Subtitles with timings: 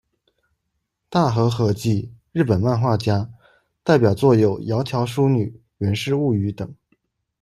[1.11, 3.29] 大和和纪，日本漫画家，
[3.83, 5.45] 代表作有《窈窕淑女》、
[5.77, 6.73] 《源氏物语》等。